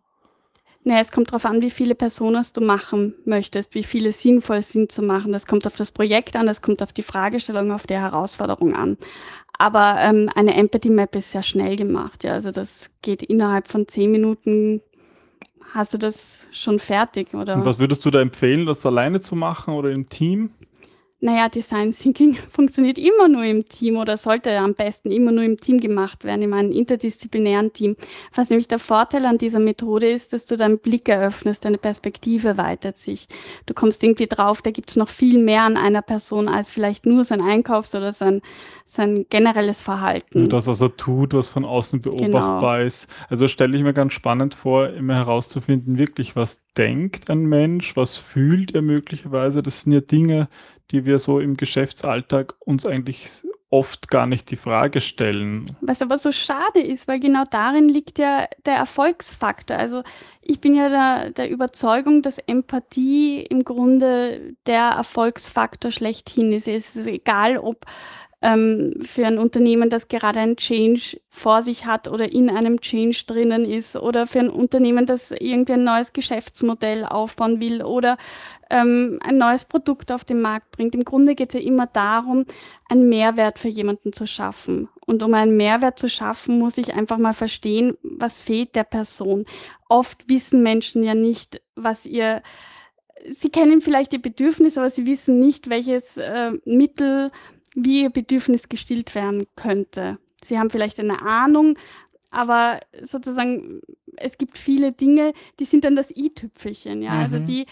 Naja, 0.83 1.01
es 1.01 1.13
kommt 1.13 1.29
darauf 1.29 1.45
an, 1.45 1.61
wie 1.61 1.71
viele 1.71 1.95
Personas 1.95 2.55
du 2.55 2.63
machen 2.63 3.15
möchtest, 3.27 3.75
wie 3.75 3.83
viele 3.83 4.13
sinnvoll 4.13 4.63
sind 4.63 4.91
zu 4.91 5.03
machen. 5.03 5.33
Das 5.33 5.47
kommt 5.47 5.67
auf 5.67 5.77
das 5.77 5.91
Projekt 5.91 6.37
an, 6.37 6.47
das 6.47 6.63
kommt 6.63 6.83
auf 6.83 6.93
die 6.93 7.03
Fragestellung, 7.03 7.71
auf 7.71 7.87
die 7.87 7.99
Herausforderung 7.99 8.75
an. 8.75 8.97
Aber 9.59 9.97
ähm, 9.99 10.31
eine 10.35 10.55
Empathy 10.55 10.89
Map 10.89 11.15
ist 11.17 11.33
sehr 11.33 11.43
schnell 11.43 11.77
gemacht. 11.77 12.25
Ja, 12.25 12.33
also 12.33 12.51
das 12.51 12.91
geht 13.03 13.23
innerhalb 13.23 13.69
von 13.69 13.87
zehn 13.87 14.11
Minuten. 14.11 14.81
Hast 15.75 15.93
du 15.93 15.99
das 15.99 16.49
schon 16.51 16.79
fertig, 16.79 17.35
oder? 17.35 17.57
Und 17.57 17.67
was 17.67 17.79
würdest 17.79 18.05
du 18.07 18.11
da 18.11 18.23
empfehlen, 18.23 18.65
das 18.65 18.87
alleine 18.87 19.21
zu 19.21 19.37
machen 19.37 19.75
oder 19.75 19.91
im 19.91 20.09
Team? 20.09 20.51
Naja, 21.23 21.49
Design 21.49 21.93
Thinking 21.93 22.35
funktioniert 22.49 22.99
immer 22.99 23.29
nur 23.29 23.45
im 23.45 23.69
Team 23.69 23.97
oder 23.97 24.17
sollte 24.17 24.57
am 24.57 24.75
besten 24.75 25.11
immer 25.11 25.33
nur 25.33 25.45
im 25.45 25.61
Team 25.61 25.79
gemacht 25.79 26.25
werden, 26.25 26.43
in 26.43 26.53
einem 26.55 26.73
interdisziplinären 26.73 27.73
Team. 27.73 27.97
Was 28.35 28.51
nämlich 28.51 28.69
der 28.69 28.79
Vorteil 28.79 29.27
an 29.27 29.37
dieser 29.37 29.59
Methode 29.59 30.09
ist, 30.09 30.33
dass 30.33 30.47
du 30.47 30.57
deinen 30.57 30.79
Blick 30.79 31.09
eröffnest, 31.09 31.65
deine 31.65 31.79
Perspektive 31.79 32.49
erweitert 32.49 32.97
sich. 32.97 33.29
Du 33.67 33.75
kommst 33.75 34.03
irgendwie 34.03 34.27
drauf, 34.27 34.63
da 34.63 34.71
gibt 34.71 34.91
es 34.91 34.97
noch 34.97 35.09
viel 35.09 35.43
mehr 35.43 35.63
an 35.65 35.77
einer 35.77 36.03
Person 36.03 36.49
als 36.49 36.71
vielleicht 36.71 37.05
nur 37.05 37.25
sein 37.25 37.43
Einkaufs- 37.43 37.95
oder 37.95 38.13
sein, 38.13 38.41
sein 38.87 39.27
generelles 39.29 39.81
Verhalten. 39.81 40.45
Und 40.45 40.53
das, 40.53 40.67
was 40.67 40.81
er 40.81 40.97
tut, 40.97 41.35
was 41.35 41.49
von 41.49 41.67
außen 41.67 42.01
beobachtbar 42.01 42.79
genau. 42.79 42.87
ist. 42.87 43.09
Also 43.29 43.47
stelle 43.47 43.77
ich 43.77 43.83
mir 43.83 43.93
ganz 43.93 44.15
spannend 44.15 44.55
vor, 44.55 44.89
immer 44.89 45.17
herauszufinden, 45.17 45.99
wirklich, 45.99 46.35
was 46.35 46.63
denkt 46.77 47.29
ein 47.29 47.43
Mensch, 47.43 47.95
was 47.97 48.17
fühlt 48.17 48.75
er 48.75 48.83
möglicherweise. 48.83 49.63
Das 49.63 49.83
sind 49.83 49.93
ja 49.93 50.01
Dinge, 50.01 50.49
die 50.91 51.05
wir 51.05 51.19
so 51.19 51.41
im 51.41 51.57
Geschäftsalltag 51.57 52.55
uns 52.61 52.87
eigentlich 52.87 53.29
oft 53.71 54.11
gar 54.11 54.27
nicht 54.27 54.51
die 54.51 54.57
Frage 54.57 55.01
stellen. 55.01 55.77
Was 55.81 56.03
aber 56.03 56.19
so 56.19 56.33
schade 56.33 56.81
ist, 56.81 57.07
weil 57.07 57.21
genau 57.21 57.45
darin 57.49 57.89
liegt 57.89 58.19
ja 58.19 58.47
der 58.67 58.75
Erfolgsfaktor. 58.75 59.77
Also 59.77 60.03
ich 60.43 60.61
bin 60.61 60.75
ja 60.75 60.89
der, 60.89 61.31
der 61.31 61.51
Überzeugung, 61.51 62.23
dass 62.23 62.39
Empathie 62.39 63.43
im 63.43 63.63
Grunde 63.63 64.55
der 64.67 64.91
Erfolgsfaktor 64.91 65.93
schlechthin 65.93 66.53
ist. 66.53 66.67
Es 66.67 66.97
ist 66.97 67.07
egal, 67.07 67.59
ob 67.59 67.87
ähm, 68.43 68.95
für 69.03 69.27
ein 69.27 69.39
Unternehmen, 69.39 69.91
das 69.91 70.09
gerade 70.09 70.41
ein 70.41 70.57
Change 70.57 71.21
vor 71.29 71.63
sich 71.63 71.85
hat 71.85 72.09
oder 72.09 72.33
in 72.33 72.49
einem 72.49 72.81
Change 72.81 73.25
drinnen 73.27 73.65
ist 73.67 73.97
oder 73.97 74.27
für 74.27 74.41
ein 74.41 74.49
Unternehmen, 74.49 75.05
das 75.05 75.31
irgendwie 75.31 75.75
ein 75.75 75.85
neues 75.85 76.15
Geschäftsmodell 76.15 77.05
aufbauen 77.05 77.61
will 77.61 77.83
oder 77.83 78.17
ähm, 78.71 79.19
ein 79.23 79.37
neues 79.37 79.67
Produkt 79.67 80.11
auf 80.11 80.25
den 80.25 80.41
Markt 80.41 80.71
bringt. 80.71 80.95
Im 80.95 81.05
Grunde 81.05 81.35
geht 81.35 81.55
es 81.55 81.61
ja 81.61 81.67
immer 81.67 81.87
darum, 81.87 82.47
einen 82.89 83.09
Mehrwert 83.11 83.59
für 83.59 83.69
jemanden 83.69 84.13
zu 84.13 84.27
schaffen. 84.27 84.89
Und 85.07 85.23
um 85.23 85.35
einen 85.35 85.57
Mehrwert 85.57 85.99
zu 85.99 86.09
schaffen, 86.09 86.59
muss 86.59 86.79
ich 86.79 86.95
einfach 86.95 87.19
mal 87.19 87.35
verstehen, 87.35 87.99
was 88.03 88.39
fehlt 88.39 88.75
der 88.75 88.85
Person. 88.85 89.45
Oft 89.89 90.29
wissen 90.29 90.63
Menschen 90.63 91.03
ja 91.03 91.15
nicht, 91.15 91.61
was 91.75 92.07
ihr 92.07 92.43
Sie 93.29 93.51
kennen 93.51 93.83
vielleicht 93.83 94.15
ihr 94.15 94.23
Bedürfnis, 94.23 94.79
aber 94.79 94.89
sie 94.89 95.05
wissen 95.05 95.39
nicht, 95.39 95.69
welches 95.69 96.17
äh, 96.17 96.53
Mittel 96.65 97.31
wie 97.75 98.03
ihr 98.03 98.11
Bedürfnis 98.11 98.69
gestillt 98.69 99.15
werden 99.15 99.45
könnte. 99.57 100.19
Sie 100.45 100.59
haben 100.59 100.71
vielleicht 100.71 100.99
eine 101.01 101.23
Ahnung, 101.23 101.79
aber 102.31 102.81
sozusagen, 103.03 103.81
es 104.17 104.39
gibt 104.39 104.59
viele 104.59 104.93
Dinge, 104.93 105.33
die 105.59 105.65
sind 105.65 105.85
dann 105.85 105.97
das 105.97 106.11
i-Tüpfelchen, 106.11 107.03
ja. 107.03 107.11
Also 107.11 107.39
mhm. 107.39 107.43
Also 107.43 107.53
die, 107.53 107.67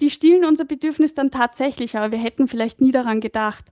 die 0.00 0.10
stillen 0.10 0.44
unser 0.44 0.64
Bedürfnis 0.64 1.14
dann 1.14 1.30
tatsächlich, 1.30 1.96
aber 1.96 2.12
wir 2.12 2.18
hätten 2.18 2.48
vielleicht 2.48 2.80
nie 2.80 2.92
daran 2.92 3.20
gedacht. 3.20 3.64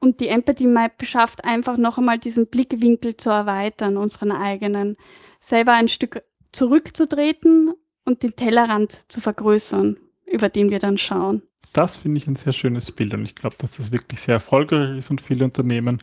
Und 0.00 0.20
die 0.20 0.28
Empathy 0.28 0.66
Map 0.66 1.04
schafft 1.04 1.44
einfach 1.44 1.76
noch 1.76 1.98
einmal 1.98 2.18
diesen 2.18 2.46
Blickwinkel 2.46 3.16
zu 3.16 3.30
erweitern, 3.30 3.96
unseren 3.96 4.32
eigenen, 4.32 4.96
selber 5.40 5.72
ein 5.72 5.88
Stück 5.88 6.22
zurückzutreten 6.52 7.72
und 8.04 8.22
den 8.22 8.36
Tellerrand 8.36 9.10
zu 9.10 9.20
vergrößern, 9.20 9.98
über 10.26 10.48
den 10.48 10.70
wir 10.70 10.78
dann 10.78 10.98
schauen 10.98 11.42
das 11.74 11.98
finde 11.98 12.18
ich 12.18 12.26
ein 12.26 12.36
sehr 12.36 12.52
schönes 12.52 12.90
Bild 12.92 13.14
und 13.14 13.24
ich 13.24 13.34
glaube, 13.34 13.56
dass 13.58 13.76
das 13.76 13.92
wirklich 13.92 14.20
sehr 14.20 14.36
erfolgreich 14.36 14.96
ist 14.96 15.10
und 15.10 15.20
viele 15.20 15.44
Unternehmen 15.44 15.98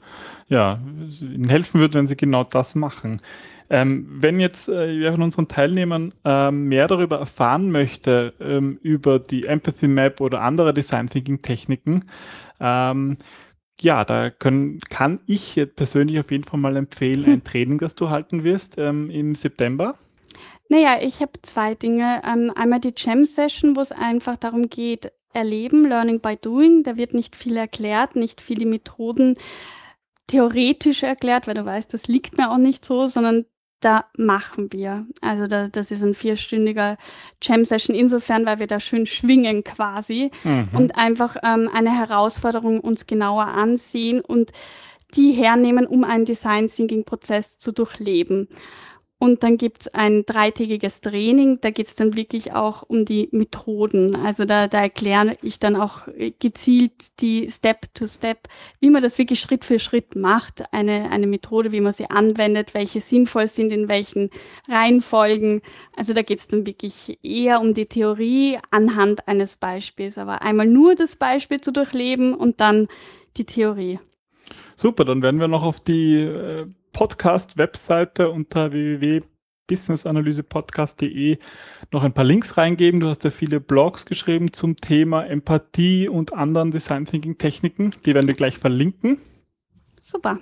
ja, 0.47 0.79
ihnen 1.21 1.49
helfen 1.49 1.81
wird, 1.81 1.93
wenn 1.93 2.07
sie 2.07 2.17
genau 2.17 2.43
das 2.43 2.75
machen. 2.75 3.17
Ähm, 3.69 4.05
wenn 4.09 4.41
jetzt 4.41 4.67
äh, 4.67 4.99
wer 4.99 5.13
von 5.13 5.21
unseren 5.21 5.47
Teilnehmern 5.47 6.13
ähm, 6.25 6.65
mehr 6.65 6.87
darüber 6.87 7.19
erfahren 7.19 7.71
möchte, 7.71 8.33
ähm, 8.41 8.77
über 8.83 9.17
die 9.17 9.45
Empathy 9.45 9.87
Map 9.87 10.19
oder 10.19 10.41
andere 10.41 10.73
Design 10.73 11.07
Thinking 11.07 11.41
Techniken, 11.41 12.03
ähm, 12.59 13.17
ja, 13.79 14.03
da 14.03 14.29
können, 14.29 14.79
kann 14.89 15.21
ich 15.25 15.55
jetzt 15.55 15.77
persönlich 15.77 16.19
auf 16.19 16.31
jeden 16.31 16.43
Fall 16.43 16.59
mal 16.59 16.75
empfehlen, 16.75 17.25
ein 17.25 17.43
Training, 17.45 17.77
das 17.77 17.95
du 17.95 18.09
halten 18.09 18.43
wirst 18.43 18.77
ähm, 18.77 19.09
im 19.09 19.35
September. 19.35 19.95
Naja, 20.67 20.99
ich 21.01 21.21
habe 21.21 21.33
zwei 21.41 21.75
Dinge. 21.75 22.21
Ähm, 22.25 22.51
einmal 22.55 22.79
die 22.79 22.93
Jam 22.95 23.25
Session, 23.25 23.75
wo 23.75 23.81
es 23.81 23.91
einfach 23.91 24.37
darum 24.37 24.69
geht, 24.69 25.11
erleben, 25.33 25.85
Learning 25.85 26.19
by 26.19 26.37
Doing. 26.37 26.83
Da 26.83 26.97
wird 26.97 27.13
nicht 27.13 27.35
viel 27.35 27.57
erklärt, 27.57 28.15
nicht 28.15 28.41
viele 28.41 28.65
Methoden 28.65 29.35
theoretisch 30.27 31.03
erklärt, 31.03 31.47
weil 31.47 31.55
du 31.55 31.65
weißt, 31.65 31.93
das 31.93 32.07
liegt 32.07 32.37
mir 32.37 32.51
auch 32.51 32.57
nicht 32.57 32.85
so, 32.85 33.05
sondern 33.05 33.45
da 33.81 34.05
machen 34.15 34.71
wir. 34.71 35.05
Also 35.21 35.47
da, 35.47 35.67
das 35.67 35.91
ist 35.91 36.03
ein 36.03 36.13
vierstündiger 36.13 36.97
Jam-Session 37.41 37.95
insofern, 37.95 38.45
weil 38.45 38.59
wir 38.59 38.67
da 38.67 38.79
schön 38.79 39.05
schwingen 39.07 39.63
quasi 39.63 40.31
mhm. 40.43 40.69
und 40.73 40.97
einfach 40.97 41.35
ähm, 41.43 41.69
eine 41.73 41.91
Herausforderung 41.91 42.79
uns 42.79 43.07
genauer 43.07 43.47
ansehen 43.47 44.21
und 44.21 44.51
die 45.15 45.31
hernehmen, 45.33 45.87
um 45.87 46.03
einen 46.03 46.25
Design-Thinking-Prozess 46.25 47.57
zu 47.57 47.71
durchleben. 47.71 48.47
Und 49.21 49.43
dann 49.43 49.57
gibt 49.57 49.81
es 49.81 49.87
ein 49.93 50.25
dreitägiges 50.25 50.99
Training, 51.01 51.59
da 51.61 51.69
geht 51.69 51.85
es 51.85 51.93
dann 51.93 52.15
wirklich 52.15 52.53
auch 52.53 52.81
um 52.81 53.05
die 53.05 53.29
Methoden. 53.31 54.15
Also 54.15 54.45
da, 54.45 54.67
da 54.67 54.81
erkläre 54.81 55.37
ich 55.43 55.59
dann 55.59 55.75
auch 55.75 56.07
gezielt 56.39 57.21
die 57.21 57.47
Step-to-Step, 57.47 58.47
wie 58.79 58.89
man 58.89 59.03
das 59.03 59.19
wirklich 59.19 59.39
Schritt 59.39 59.63
für 59.63 59.77
Schritt 59.77 60.15
macht, 60.15 60.63
eine, 60.73 61.11
eine 61.11 61.27
Methode, 61.27 61.71
wie 61.71 61.81
man 61.81 61.93
sie 61.93 62.09
anwendet, 62.09 62.73
welche 62.73 62.99
sinnvoll 62.99 63.45
sind, 63.45 63.71
in 63.71 63.89
welchen 63.89 64.31
Reihenfolgen. 64.67 65.61
Also 65.95 66.13
da 66.13 66.23
geht 66.23 66.39
es 66.39 66.47
dann 66.47 66.65
wirklich 66.65 67.19
eher 67.21 67.61
um 67.61 67.75
die 67.75 67.85
Theorie 67.85 68.57
anhand 68.71 69.27
eines 69.27 69.55
Beispiels, 69.55 70.17
aber 70.17 70.41
einmal 70.41 70.65
nur 70.65 70.95
das 70.95 71.15
Beispiel 71.15 71.61
zu 71.61 71.71
durchleben 71.71 72.33
und 72.33 72.59
dann 72.59 72.87
die 73.37 73.45
Theorie. 73.45 73.99
Super, 74.75 75.05
dann 75.05 75.21
werden 75.21 75.39
wir 75.39 75.47
noch 75.47 75.61
auf 75.61 75.79
die 75.79 76.23
äh, 76.23 76.65
Podcast-Webseite 76.91 78.29
unter 78.29 78.71
www.businessanalysepodcast.de 78.71 81.37
noch 81.91 82.03
ein 82.03 82.13
paar 82.13 82.25
Links 82.25 82.57
reingeben. 82.57 82.99
Du 82.99 83.07
hast 83.07 83.23
ja 83.23 83.29
viele 83.29 83.59
Blogs 83.59 84.05
geschrieben 84.05 84.53
zum 84.53 84.77
Thema 84.77 85.25
Empathie 85.25 86.07
und 86.07 86.33
anderen 86.33 86.71
Design 86.71 87.05
Thinking 87.05 87.37
Techniken. 87.37 87.91
Die 88.05 88.13
werden 88.13 88.27
wir 88.27 88.35
gleich 88.35 88.57
verlinken. 88.57 89.17
Super. 90.01 90.39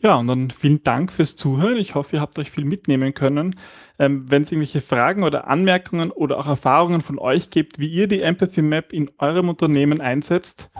Ja, 0.00 0.16
und 0.16 0.26
dann 0.26 0.50
vielen 0.50 0.82
Dank 0.82 1.10
fürs 1.10 1.36
Zuhören. 1.36 1.78
Ich 1.78 1.94
hoffe, 1.94 2.16
ihr 2.16 2.20
habt 2.20 2.38
euch 2.38 2.50
viel 2.50 2.64
mitnehmen 2.64 3.14
können. 3.14 3.56
Ähm, 3.98 4.30
Wenn 4.30 4.42
es 4.42 4.52
irgendwelche 4.52 4.82
Fragen 4.82 5.24
oder 5.24 5.48
Anmerkungen 5.48 6.10
oder 6.10 6.38
auch 6.38 6.46
Erfahrungen 6.46 7.00
von 7.00 7.18
euch 7.18 7.50
gibt, 7.50 7.78
wie 7.78 7.88
ihr 7.88 8.06
die 8.06 8.20
Empathy 8.20 8.62
Map 8.62 8.92
in 8.92 9.10
eurem 9.18 9.48
Unternehmen 9.48 10.00
einsetzt, 10.00 10.70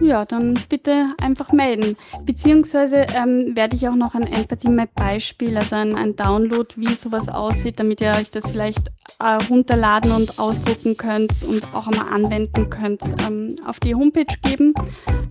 Ja, 0.00 0.24
dann 0.26 0.58
bitte 0.68 1.14
einfach 1.22 1.52
melden. 1.52 1.96
Beziehungsweise 2.26 3.06
ähm, 3.16 3.56
werde 3.56 3.76
ich 3.76 3.88
auch 3.88 3.94
noch 3.94 4.14
ein 4.14 4.26
Empathy 4.26 4.68
Map 4.68 4.90
Beispiel, 4.94 5.56
also 5.56 5.76
ein, 5.76 5.96
ein 5.96 6.14
Download, 6.16 6.68
wie 6.76 6.92
sowas 6.94 7.28
aussieht, 7.28 7.78
damit 7.80 8.00
ihr 8.02 8.12
euch 8.12 8.30
das 8.30 8.46
vielleicht 8.50 8.88
äh, 9.20 9.38
runterladen 9.48 10.12
und 10.12 10.38
ausdrucken 10.38 10.96
könnt 10.98 11.32
und 11.44 11.62
auch 11.74 11.86
einmal 11.86 12.12
anwenden 12.12 12.68
könnt, 12.68 13.00
ähm, 13.26 13.56
auf 13.66 13.80
die 13.80 13.94
Homepage 13.94 14.26
geben. 14.42 14.74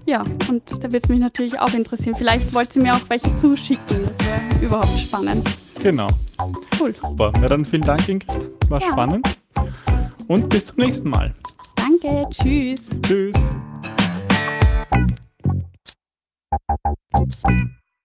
Ja, 0.07 0.23
und 0.49 0.63
da 0.83 0.83
würde 0.83 0.99
es 1.03 1.09
mich 1.09 1.19
natürlich 1.19 1.59
auch 1.59 1.73
interessieren. 1.73 2.15
Vielleicht 2.17 2.53
wollt 2.53 2.75
ihr 2.75 2.81
mir 2.81 2.95
auch 2.95 3.07
welche 3.09 3.33
zuschicken. 3.35 4.07
Das 4.07 4.27
wäre 4.27 4.65
überhaupt 4.65 4.97
spannend. 4.99 5.47
genau. 5.81 6.07
Cool. 6.79 6.91
Super. 6.93 7.31
Ja, 7.41 7.47
dann 7.49 7.63
vielen 7.65 7.83
Dank, 7.83 8.07
Ingrid. 8.09 8.49
War 8.69 8.81
Ja. 8.81 8.87
spannend. 8.87 9.27
Und 10.27 10.49
bis 10.49 10.65
zum 10.65 10.77
nächsten 10.83 11.09
Mal. 11.09 11.33
Danke. 11.75 12.27
Tschüss. 12.31 12.81
Tschüss. 13.03 13.35
Thank 16.57 17.35
you. 17.49 17.84